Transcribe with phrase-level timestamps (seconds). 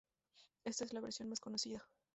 [0.65, 1.87] Esta es la versión más conocida.